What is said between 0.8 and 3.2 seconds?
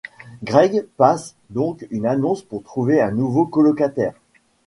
passe donc une annonce pour trouver un